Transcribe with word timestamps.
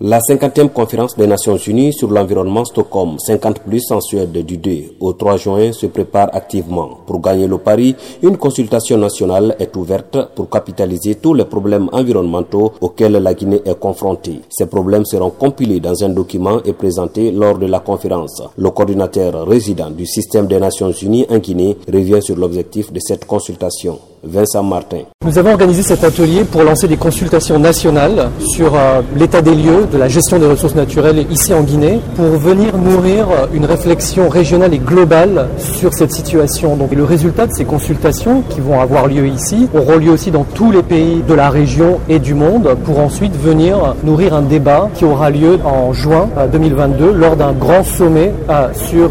La 0.00 0.18
50e 0.18 0.70
conférence 0.70 1.16
des 1.16 1.28
Nations 1.28 1.56
Unies 1.56 1.92
sur 1.92 2.10
l'environnement 2.10 2.64
Stockholm 2.64 3.16
50 3.16 3.60
plus 3.60 3.92
en 3.92 4.00
Suède 4.00 4.32
du 4.32 4.56
2 4.56 4.96
au 4.98 5.12
3 5.12 5.36
juin 5.36 5.70
se 5.70 5.86
prépare 5.86 6.34
activement. 6.34 6.98
Pour 7.06 7.20
gagner 7.20 7.46
le 7.46 7.58
pari, 7.58 7.94
une 8.20 8.36
consultation 8.36 8.98
nationale 8.98 9.54
est 9.60 9.76
ouverte 9.76 10.34
pour 10.34 10.50
capitaliser 10.50 11.14
tous 11.14 11.34
les 11.34 11.44
problèmes 11.44 11.88
environnementaux 11.92 12.72
auxquels 12.80 13.12
la 13.12 13.34
Guinée 13.34 13.62
est 13.64 13.78
confrontée. 13.78 14.40
Ces 14.50 14.66
problèmes 14.66 15.04
seront 15.04 15.30
compilés 15.30 15.78
dans 15.78 16.02
un 16.02 16.08
document 16.08 16.60
et 16.64 16.72
présentés 16.72 17.30
lors 17.30 17.56
de 17.56 17.66
la 17.66 17.78
conférence. 17.78 18.42
Le 18.56 18.70
coordinateur 18.70 19.46
résident 19.46 19.92
du 19.92 20.06
système 20.06 20.48
des 20.48 20.58
Nations 20.58 20.90
Unies 20.90 21.26
en 21.30 21.38
Guinée 21.38 21.76
revient 21.86 22.20
sur 22.20 22.34
l'objectif 22.34 22.92
de 22.92 22.98
cette 22.98 23.26
consultation. 23.26 24.00
Nous 25.24 25.38
avons 25.38 25.52
organisé 25.52 25.82
cet 25.82 26.02
atelier 26.02 26.44
pour 26.44 26.62
lancer 26.62 26.88
des 26.88 26.96
consultations 26.96 27.58
nationales 27.58 28.30
sur 28.40 28.74
euh, 28.74 29.02
l'état 29.16 29.42
des 29.42 29.54
lieux 29.54 29.86
de 29.92 29.98
la 29.98 30.08
gestion 30.08 30.38
des 30.38 30.46
ressources 30.46 30.74
naturelles 30.74 31.26
ici 31.30 31.52
en 31.52 31.62
Guinée 31.62 32.00
pour 32.16 32.26
venir 32.38 32.76
nourrir 32.78 33.26
une 33.52 33.66
réflexion 33.66 34.28
régionale 34.28 34.72
et 34.72 34.78
globale 34.78 35.48
sur 35.58 35.92
cette 35.92 36.12
situation. 36.12 36.76
Donc, 36.76 36.94
le 36.94 37.04
résultat 37.04 37.46
de 37.46 37.52
ces 37.52 37.64
consultations 37.64 38.42
qui 38.48 38.60
vont 38.60 38.80
avoir 38.80 39.08
lieu 39.08 39.26
ici 39.26 39.68
auront 39.74 39.96
lieu 39.96 40.10
aussi 40.10 40.30
dans 40.30 40.44
tous 40.44 40.70
les 40.70 40.82
pays 40.82 41.22
de 41.26 41.34
la 41.34 41.50
région 41.50 41.98
et 42.08 42.18
du 42.18 42.34
monde 42.34 42.76
pour 42.84 43.00
ensuite 43.00 43.36
venir 43.36 43.94
nourrir 44.04 44.34
un 44.34 44.42
débat 44.42 44.88
qui 44.94 45.04
aura 45.04 45.30
lieu 45.30 45.58
en 45.64 45.92
juin 45.92 46.28
2022 46.50 47.04
euh, 47.04 47.12
lors 47.12 47.36
d'un 47.36 47.52
grand 47.52 47.84
sommet 47.84 48.32
euh, 48.48 48.68
sur 48.74 49.10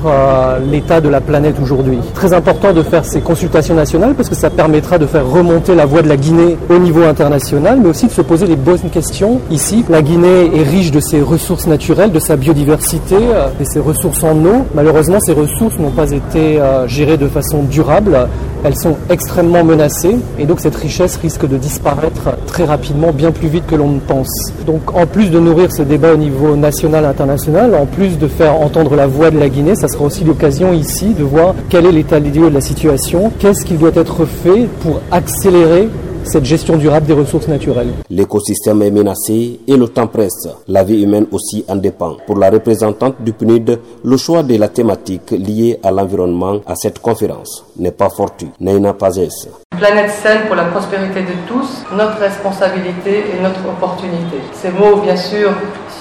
l'état 0.72 1.02
de 1.02 1.09
la 1.09 1.22
planète 1.22 1.56
aujourd'hui. 1.62 2.00
Très 2.14 2.34
important 2.34 2.73
de 2.73 2.82
faire 2.82 3.06
ces 3.06 3.22
consultations 3.22 3.76
nationales 3.76 4.16
parce 4.16 4.30
que 4.30 4.36
ça 4.36 4.50
permettra 4.50 4.98
de 4.98 5.03
de 5.04 5.08
faire 5.08 5.30
remonter 5.30 5.76
la 5.76 5.86
voix 5.86 6.02
de 6.02 6.08
la 6.08 6.16
Guinée 6.16 6.58
au 6.70 6.78
niveau 6.78 7.04
international, 7.04 7.80
mais 7.84 7.90
aussi 7.90 8.08
de 8.08 8.12
se 8.12 8.22
poser 8.22 8.48
les 8.48 8.56
bonnes 8.56 8.90
questions. 8.90 9.42
Ici, 9.52 9.84
la 9.90 10.02
Guinée 10.02 10.50
est 10.56 10.64
riche 10.64 10.92
de 10.92 11.02
ses 11.02 11.22
ressources 11.22 11.68
naturelles, 11.68 12.14
de 12.14 12.20
sa 12.20 12.38
biodiversité, 12.38 13.18
euh, 13.18 13.50
de 13.60 13.66
ses 13.66 13.80
ressources 13.80 14.24
en 14.24 14.36
eau. 14.46 14.66
Malheureusement, 14.74 15.20
ces 15.20 15.34
ressources 15.34 15.78
n'ont 15.78 15.92
pas 15.92 16.12
été 16.12 16.60
euh, 16.60 16.88
gérées 16.88 17.18
de 17.18 17.28
façon 17.28 17.64
durable. 17.64 18.18
Elles 18.64 18.78
sont 18.78 18.95
extrêmement 19.10 19.66
menacées 19.66 20.16
et 20.40 20.45
donc 20.45 20.62
cette 20.62 20.76
richesse 20.76 21.17
risque 21.17 21.45
de 21.45 21.58
disparaître 21.58 22.30
très 22.48 22.64
rapidement, 22.64 23.12
bien 23.12 23.32
plus 23.32 23.50
vite 23.50 23.66
que 23.67 23.76
l'on 23.76 23.90
ne 23.90 24.00
pense. 24.00 24.54
Donc 24.66 24.95
en 24.95 25.06
plus 25.06 25.30
de 25.30 25.38
nourrir 25.38 25.70
ce 25.73 25.82
débat 25.82 26.14
au 26.14 26.17
niveau 26.17 26.56
national 26.56 27.04
international, 27.04 27.76
en 27.76 27.86
plus 27.86 28.17
de 28.17 28.28
faire 28.28 28.56
entendre 28.56 28.95
la 28.95 29.06
voix 29.06 29.32
de 29.32 29.38
la 29.38 29.50
Guinée, 29.50 29.76
ça 29.76 29.90
sera 29.90 30.06
aussi 30.06 30.23
l'occasion 30.23 30.72
ici 30.72 31.14
de 31.14 31.26
voir 31.26 31.56
quel 31.67 31.86
est 31.86 31.92
l'état 31.92 32.22
des 32.22 32.30
de 32.34 32.48
la 32.48 32.62
situation, 32.62 33.32
qu'est-ce 33.38 33.66
qui 33.66 33.76
doit 33.76 33.92
être 33.95 34.26
fait 34.26 34.67
pour 34.82 34.92
accélérer 35.11 35.89
cette 36.25 36.45
gestion 36.45 36.77
durable 36.77 37.05
des 37.05 37.13
ressources 37.13 37.47
naturelles. 37.47 37.94
L'écosystème 38.09 38.81
est 38.81 38.91
menacé 38.91 39.59
et 39.67 39.75
le 39.77 39.88
temps 39.88 40.08
presse. 40.08 40.47
La 40.67 40.83
vie 40.83 41.03
humaine 41.03 41.27
aussi 41.31 41.66
en 41.67 41.75
dépend. 41.75 42.17
Pour 42.25 42.38
la 42.38 42.49
représentante 42.49 43.16
du 43.21 43.33
PNUD, 43.33 43.80
le 44.03 44.17
choix 44.17 44.44
de 44.44 44.55
la 44.55 44.69
thématique 44.69 45.31
liée 45.31 45.80
à 45.83 45.91
l'environnement 45.91 46.61
à 46.66 46.75
cette 46.75 46.99
conférence 46.99 47.66
n'est 47.77 47.91
pas 47.91 48.09
fortuit. 48.09 48.49
Neina 48.59 48.94
Pazès. 48.94 49.49
Planète 49.77 50.11
saine 50.11 50.41
pour 50.47 50.55
la 50.55 50.66
prospérité 50.66 51.21
de 51.21 51.33
tous, 51.47 51.83
notre 51.95 52.17
responsabilité 52.19 53.23
et 53.38 53.41
notre 53.41 53.59
opportunité. 53.67 54.38
Ces 54.53 54.69
mots, 54.71 54.97
bien 55.03 55.17
sûr, 55.17 55.52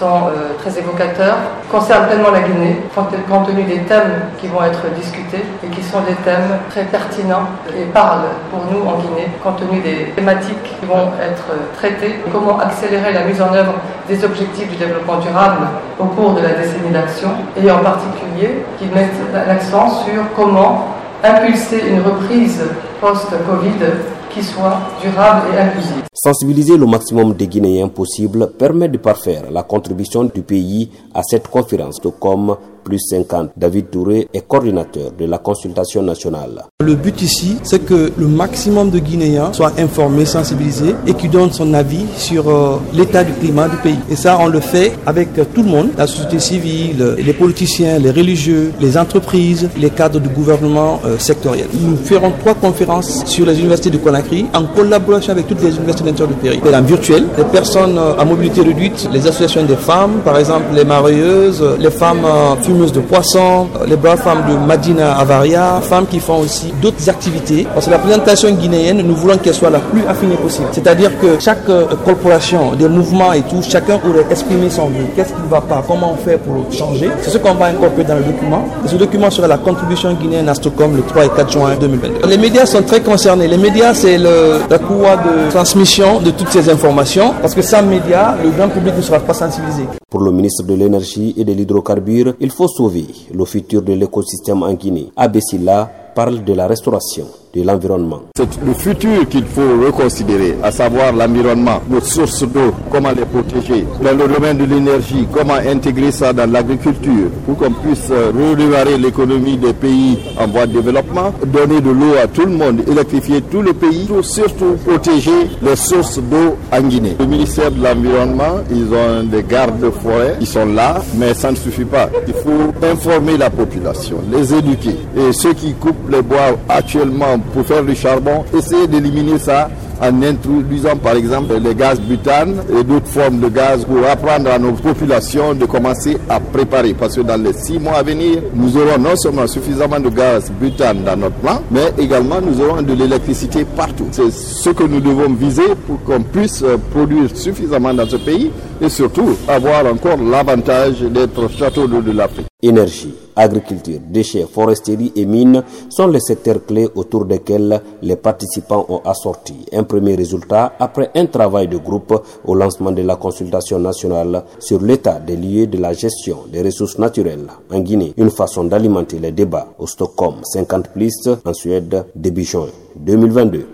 euh, 0.05 0.55
très 0.59 0.79
évocateurs, 0.79 1.37
concernent 1.71 2.07
pleinement 2.07 2.31
la 2.31 2.41
Guinée, 2.41 2.77
compte 2.95 3.47
tenu 3.47 3.63
des 3.65 3.81
thèmes 3.81 4.31
qui 4.39 4.49
vont 4.49 4.63
être 4.63 4.83
discutés 4.97 5.45
et 5.65 5.69
qui 5.69 5.83
sont 5.83 6.01
des 6.01 6.15
thèmes 6.25 6.59
très 6.71 6.85
pertinents 6.85 7.47
et 7.77 7.85
parlent 7.87 8.29
pour 8.51 8.61
nous 8.71 8.87
en 8.89 8.99
Guinée, 8.99 9.29
compte 9.43 9.57
tenu 9.59 9.81
des 9.81 10.13
thématiques 10.17 10.63
qui 10.63 10.87
vont 10.87 11.13
être 11.23 11.55
traitées. 11.77 12.17
Comment 12.33 12.59
accélérer 12.59 13.13
la 13.13 13.25
mise 13.25 13.41
en 13.41 13.53
œuvre 13.55 13.75
des 14.09 14.25
objectifs 14.25 14.69
du 14.69 14.77
développement 14.77 15.19
durable 15.19 15.67
au 15.99 16.05
cours 16.05 16.35
de 16.35 16.43
la 16.43 16.51
décennie 16.51 16.91
d'action 16.91 17.31
et 17.57 17.71
en 17.71 17.79
particulier 17.79 18.65
qui 18.79 18.87
mettent 18.87 19.21
l'accent 19.47 19.89
sur 20.05 20.23
comment 20.35 20.89
impulser 21.23 21.85
une 21.89 22.03
reprise 22.03 22.63
post-Covid 23.01 23.87
qui 24.35 24.43
soit 24.43 24.81
durable 25.01 25.49
et 25.55 25.59
inclusive. 25.59 26.03
Sensibiliser 26.15 26.77
le 26.77 26.87
maximum 26.87 27.35
des 27.35 27.47
Guinéens 27.47 27.89
possible 27.89 28.53
permet 28.59 28.89
de 28.89 28.99
parfaire 28.99 29.51
la 29.51 29.63
contribution 29.63 30.25
du 30.25 30.43
pays 30.43 30.91
à 31.15 31.23
cette 31.23 31.49
conférence 31.49 32.01
de 32.01 32.09
com 32.09 32.57
plus 32.83 32.99
50. 32.99 33.51
David 33.57 33.91
Touré 33.91 34.29
est 34.33 34.47
coordinateur 34.47 35.11
de 35.19 35.25
la 35.25 35.39
consultation 35.39 36.03
nationale. 36.03 36.65
Le 36.85 36.95
but 36.95 37.21
ici, 37.23 37.57
c'est 37.63 37.85
que 37.85 38.13
le 38.17 38.27
maximum 38.27 38.91
de 38.91 38.99
Guinéens 38.99 39.53
soient 39.53 39.73
informés, 39.79 40.25
sensibilisés 40.25 40.95
et 41.07 41.15
qui 41.15 41.29
donnent 41.29 41.53
son 41.53 41.73
avis 41.75 42.05
sur 42.17 42.49
euh, 42.49 42.77
l'état 42.93 43.25
du 43.25 43.33
climat 43.33 43.69
du 43.69 43.77
pays. 43.77 43.99
Et 44.11 44.17
ça, 44.17 44.39
on 44.41 44.49
le 44.49 44.61
fait 44.61 44.93
avec 45.07 45.39
euh, 45.39 45.45
tout 45.55 45.63
le 45.63 45.69
monde, 45.69 45.91
la 45.97 46.07
société 46.07 46.39
civile, 46.39 47.17
les 47.19 47.33
politiciens, 47.33 47.99
les 47.99 48.11
religieux, 48.11 48.73
les 48.81 48.99
entreprises, 48.99 49.69
les 49.79 49.91
cadres 49.91 50.21
du 50.21 50.29
gouvernement 50.29 51.01
euh, 51.05 51.19
sectoriel. 51.19 51.67
Nous 51.81 51.97
ferons 51.97 52.33
trois 52.41 52.55
conférences 52.55 53.25
sur 53.27 53.47
les 53.47 53.59
universités 53.59 53.91
de 53.91 53.99
Conakry 53.99 54.47
en 54.55 54.65
collaboration 54.65 55.33
avec 55.33 55.47
toutes 55.47 55.63
les 55.63 55.75
universités 55.77 56.05
d'intérieur 56.05 56.35
du 56.35 56.41
pays. 56.41 56.61
En 56.75 56.83
virtuel, 56.83 57.25
les 57.39 57.45
personnes 57.45 57.99
à 58.19 58.25
mobilité 58.25 58.63
réduite, 58.63 59.09
les 59.13 59.27
associations 59.27 59.65
des 59.65 59.77
femmes, 59.77 60.21
par 60.25 60.39
exemple 60.39 60.65
les 60.75 60.85
marieuses, 60.85 61.63
les 61.79 61.91
femmes 61.91 62.25
de 62.73 63.01
poissons, 63.01 63.69
les 63.87 63.97
braves 63.97 64.21
femmes 64.21 64.45
de 64.49 64.57
Madina 64.67 65.19
Avaria, 65.19 65.81
femmes 65.83 66.07
qui 66.07 66.19
font 66.19 66.39
aussi 66.39 66.73
d'autres 66.81 67.09
activités. 67.09 67.67
Parce 67.73 67.87
que 67.87 67.91
la 67.91 67.99
présentation 67.99 68.51
guinéenne, 68.53 69.03
nous 69.03 69.15
voulons 69.15 69.37
qu'elle 69.37 69.55
soit 69.55 69.71
la 69.71 69.79
plus 69.79 70.03
affinée 70.07 70.37
possible. 70.37 70.69
C'est-à-dire 70.73 71.11
que 71.21 71.39
chaque 71.39 71.69
euh, 71.69 71.85
corporation, 72.05 72.73
des 72.73 72.89
mouvements 72.89 73.33
et 73.35 73.43
tout, 73.43 73.61
chacun 73.63 74.01
aurait 74.09 74.25
exprimé 74.31 74.71
son 74.71 74.87
vœu. 74.87 75.05
Qu'est-ce 75.15 75.33
qui 75.35 75.43
ne 75.43 75.49
va 75.49 75.61
pas? 75.61 75.85
Comment 75.87 76.15
on 76.15 76.17
fait 76.17 76.39
pour 76.39 76.65
changer? 76.73 77.11
C'est 77.21 77.31
ce 77.31 77.39
qu'on 77.39 77.55
va 77.55 77.67
incorporer 77.67 78.05
dans 78.05 78.17
le 78.17 78.23
document. 78.23 78.65
Ce 78.87 78.97
document 78.97 79.31
sera 79.31 79.47
la 79.49 79.59
contribution 79.59 80.15
guinéenne 80.15 80.49
à 80.49 80.55
Stockholm 80.55 80.97
le 80.97 81.03
3 81.03 81.27
et 81.27 81.29
4 81.29 81.53
juin 81.53 81.75
2022. 81.79 82.27
Les 82.27 82.39
médias 82.39 82.65
sont 82.67 82.83
très 82.83 83.01
concernés. 83.01 83.49
Les 83.49 83.59
médias, 83.59 83.93
c'est 83.93 84.17
la 84.19 84.79
courroie 84.79 85.17
de 85.17 85.51
transmission 85.51 86.21
de 86.21 86.31
toutes 86.31 86.51
ces 86.51 86.71
informations. 86.71 87.35
Parce 87.41 87.55
que 87.55 87.63
sans 87.63 87.83
médias, 87.83 88.35
le 88.43 88.51
grand 88.51 88.69
public 88.69 88.97
ne 88.97 89.03
sera 89.03 89.21
pas 89.21 89.35
sensibilisé. 89.35 89.85
Pour 90.13 90.21
le 90.21 90.31
ministre 90.31 90.65
de 90.65 90.75
l'Énergie 90.75 91.33
et 91.39 91.43
de 91.43 91.55
l'Hydrocarbure, 91.55 92.35
il 92.39 92.51
faut 92.51 92.69
sauver 92.69 93.07
le 93.33 93.47
futur 93.47 93.81
de 93.81 93.95
l'écosystème 93.95 94.63
en 94.63 94.75
Guinée. 94.75 95.11
Abessila 95.17 95.91
parle 96.15 96.45
de 96.45 96.53
la 96.53 96.67
restauration 96.67 97.29
de 97.55 97.63
l'environnement. 97.63 98.23
C'est 98.37 98.49
le 98.65 98.73
futur 98.73 99.29
qu'il 99.29 99.45
faut 99.45 99.85
reconsidérer, 99.85 100.57
à 100.63 100.71
savoir 100.73 101.13
l'environnement, 101.13 101.81
nos 101.89 102.01
sources 102.01 102.43
d'eau, 102.45 102.73
comment 102.91 103.11
les 103.11 103.25
protéger. 103.25 103.85
Dans 104.03 104.17
le 104.17 104.33
domaine 104.33 104.59
de 104.59 104.65
l'énergie, 104.65 105.27
comment 105.33 105.55
intégrer 105.55 106.11
ça 106.13 106.33
dans 106.33 106.51
l'agriculture 106.51 107.31
pour 107.47 107.57
qu'on 107.59 107.73
puisse 107.73 108.09
euh, 108.11 108.33
redémarrer 108.35 108.99
l'économie 108.99 109.57
des 109.57 109.73
pays 109.73 110.19
en 110.39 110.47
voie 110.49 110.67
de 110.67 110.81
développement, 110.81 111.33
donner 111.47 111.81
de 111.81 111.91
l'eau 111.91 112.15
à 112.23 112.27
tout 112.27 112.43
le 112.47 112.53
monde, 112.53 112.83
électrifier 112.89 113.43
tout 113.43 113.63
le 113.63 113.73
pays, 113.73 114.09
surtout 114.23 114.77
protéger 114.87 115.49
les 115.63 115.77
sources 115.77 116.19
d'eau 116.19 116.57
en 116.73 116.81
Guinée. 116.83 117.17
Le 117.19 117.27
ministère 117.27 117.71
de 117.71 117.83
l'Environnement, 117.83 118.61
ils 118.71 118.87
ont 118.95 119.25
des 119.25 119.43
gardes 119.43 119.91
forêts, 120.03 120.37
ils 120.41 120.47
sont 120.47 120.67
là, 120.67 121.03
mais 121.17 121.35
ça 121.35 121.51
ne 121.51 121.57
suffit 121.57 121.85
pas. 121.85 122.09
Il 122.27 122.35
faut 122.35 122.73
informer 122.87 123.37
la 123.37 123.51
population, 123.51 124.19
les 124.33 124.55
éduquer. 124.55 124.97
Et 125.17 125.33
ceux 125.33 125.53
qui 125.55 125.75
coupent 125.75 126.11
les 126.11 126.23
bois 126.23 126.57
actuellement 126.69 127.39
pour 127.53 127.67
faire 127.67 127.83
du 127.83 127.95
charbon, 127.95 128.45
essayer 128.57 128.87
d'éliminer 128.87 129.39
ça 129.39 129.69
en 130.03 130.23
introduisant 130.23 130.97
par 130.97 131.15
exemple 131.15 131.55
les 131.63 131.75
gaz 131.75 132.01
butane 132.01 132.57
et 132.77 132.83
d'autres 132.83 133.07
formes 133.07 133.39
de 133.39 133.49
gaz 133.49 133.85
pour 133.85 134.05
apprendre 134.05 134.51
à 134.51 134.59
nos 134.59 134.73
populations 134.73 135.55
de 135.55 135.65
commencer 135.65 136.19
à 136.29 136.41
préparer. 136.41 136.93
Parce 136.95 137.15
que 137.15 137.21
dans 137.21 137.41
les 137.41 137.53
six 137.53 137.79
mois 137.79 137.99
à 137.99 138.03
venir, 138.03 138.43
nous 138.55 138.77
aurons 138.77 138.99
non 138.99 139.17
seulement 139.17 139.47
suffisamment 139.47 140.01
de 140.01 140.09
gaz 140.09 140.51
butane 140.61 141.05
dans 141.05 141.17
notre 141.17 141.37
plan, 141.37 141.63
mais 141.71 141.93
également 141.99 142.41
nous 142.41 142.61
aurons 142.61 142.83
de 142.83 142.93
l'électricité 142.95 143.65
partout. 143.65 144.09
C'est 144.11 144.33
ce 144.33 144.71
que 144.71 144.83
nous 144.85 145.01
devons 145.01 145.33
viser 145.33 145.75
pour 145.87 146.03
qu'on 146.03 146.23
puisse 146.23 146.63
euh, 146.63 146.77
produire 146.91 147.29
suffisamment 147.35 147.95
dans 147.95 148.07
ce 148.09 148.17
pays 148.17 148.51
et 148.81 148.89
surtout 148.89 149.37
avoir 149.47 149.87
encore 149.87 150.17
l'avantage 150.17 151.01
d'être 151.01 151.49
château 151.49 151.87
de 151.87 152.11
l'Afrique. 152.11 152.52
Énergie, 152.65 153.13
agriculture, 153.35 153.99
déchets, 154.09 154.47
foresterie 154.47 155.11
et 155.17 155.27
mines 155.27 155.65
sont 155.89 156.07
les 156.07 156.21
secteurs 156.21 156.65
clés 156.65 156.89
autour 156.95 157.25
desquels 157.25 157.83
les 158.03 158.15
participants 158.15 158.87
ont 158.89 159.01
assorti 159.05 159.67
un 159.73 159.83
premier 159.83 160.15
résultat 160.15 160.75
après 160.79 161.11
un 161.17 161.27
travail 161.27 161.67
de 161.67 161.77
groupe 161.79 162.23
au 162.45 162.55
lancement 162.55 162.93
de 162.93 163.03
la 163.03 163.17
consultation 163.17 163.81
nationale 163.81 164.45
sur 164.61 164.81
l'état 164.81 165.19
des 165.19 165.37
lieux 165.37 165.67
de 165.67 165.79
la 165.79 165.93
gestion 165.93 166.45
des 166.53 166.63
ressources 166.63 166.99
naturelles 166.99 167.49
en 167.73 167.81
Guinée, 167.81 168.15
une 168.17 168.31
façon 168.31 168.63
d'alimenter 168.63 169.19
les 169.19 169.33
débats 169.33 169.75
au 169.81 169.89
Stockholm 169.89 170.37
50 170.45 170.89
plus 170.93 171.29
en 171.45 171.53
Suède 171.55 172.05
début 172.15 172.45
juin 172.45 172.69
2022. 172.95 173.67